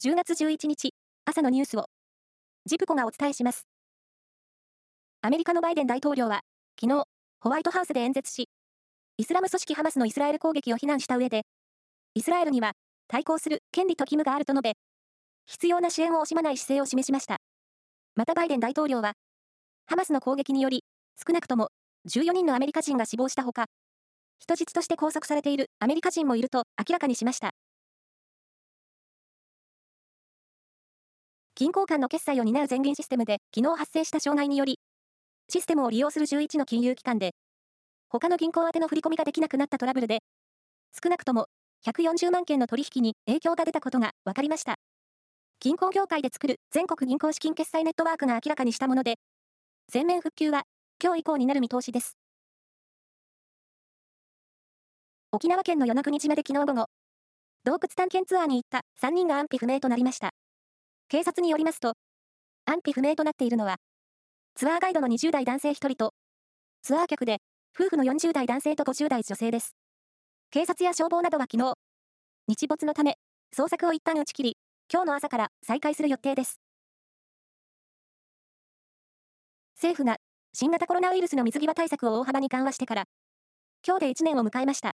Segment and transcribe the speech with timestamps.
[0.00, 1.86] 10月11日、朝のニュースを、
[2.66, 3.66] ジプコがお伝えします。
[5.22, 6.42] アメリカのバイデン大統領は、
[6.80, 7.02] 昨日、
[7.40, 8.48] ホワイトハウスで演説し、
[9.16, 11.42] イスラム組織ハマスのイスラエル攻撃を非難した上で、
[12.14, 12.74] イスラエルには
[13.08, 14.74] 対抗する権利と義務があると述べ、
[15.46, 17.38] 必要な支援を惜しまない姿勢を示しました。
[18.14, 19.14] またバイデン大統領は、
[19.86, 20.84] ハマスの攻撃により、
[21.16, 21.70] 少なくとも
[22.08, 23.64] 14人のアメリカ人が死亡したほか、
[24.38, 27.50] 人質として拘束されているアメリカ人もいると明らかにしました。
[31.58, 34.78] 銀行間の決済を担う全銀システムで昨日発生した障害により、
[35.48, 37.32] システムを利用する11の金融機関で、
[38.08, 40.20] 他の銀行宛ての振り込みができなくなったトラブルで、
[41.02, 41.46] 少なくとも
[41.84, 44.76] 140万件の取引に影響が出たことが分かりました。
[45.58, 49.16] 銀行業界で作る全国銀行資金決済ネットワークが明らかにしたもので、
[49.92, 50.62] 全面復旧は
[51.02, 52.16] 今日以降になる見通しです。
[55.32, 56.86] 沖縄県の与那国島で昨日午後、
[57.64, 60.30] 洞窟探検ツアーに行った3人が安否不明となりました。
[61.10, 61.94] 警察によりますと、
[62.66, 63.76] 安否不明となっているのは、
[64.54, 66.12] ツアーガイドの20代男性1人と、
[66.82, 67.38] ツアー客で
[67.74, 69.74] 夫婦の40代男性と50代女性です。
[70.50, 71.72] 警察や消防などは昨日、
[72.46, 73.16] 日没のため、
[73.56, 74.56] 捜索を一旦打ち切り、
[74.92, 76.60] 今日の朝から再開する予定です。
[79.76, 80.18] 政府が
[80.52, 83.04] 新型コロナウイルスの水際対策を大幅に緩和してから、
[83.86, 84.92] 今日で1年を迎えました。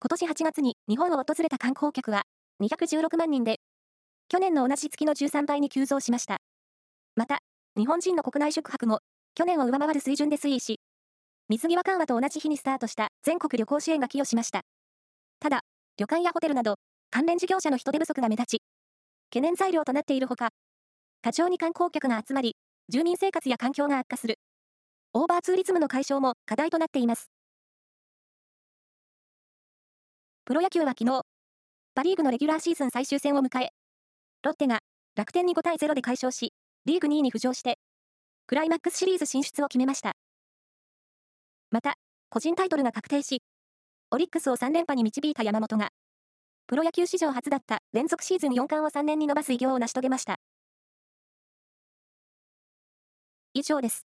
[0.00, 2.24] 今年8月に日本を訪れた観光客は
[2.60, 3.60] 216万人で、
[4.28, 6.38] 去年の同じ月の13倍に急増しました。
[7.16, 7.38] また、
[7.76, 9.00] 日本人の国内宿泊も
[9.34, 10.80] 去年を上回る水準で推移し、
[11.48, 14.60] 水際緩和と同じ日にスタートした全国旅行支援が寄与しました。
[15.40, 15.60] ただ、
[15.96, 16.74] 旅館やホテルなど
[17.10, 18.62] 関連事業者の人手不足が目立ち、
[19.30, 20.50] 懸念材料となっているほか、
[21.22, 22.54] 過剰に観光客が集まり、
[22.90, 24.38] 住民生活や環境が悪化する。
[25.14, 27.30] オーバーツーリズムの解消も課題となっています。
[30.44, 31.22] プロ野球は昨日、
[31.94, 33.70] パリーグのレギュラーシーズン最終戦を迎え、
[34.42, 34.78] ロッテが
[35.16, 36.52] 楽天に5対0で快勝し、
[36.84, 37.78] リーグ2位に浮上して、
[38.46, 40.12] クライマックスシリーズ進出を決めました。
[41.70, 41.94] また、
[42.30, 43.42] 個人タイトルが確定し、
[44.12, 45.90] オリックスを3連覇に導いた山本が、
[46.68, 50.36] プロ野球史上初だった連続シーズン4冠を3年に伸ばす偉業を成し遂げました。
[53.54, 54.07] 以上です。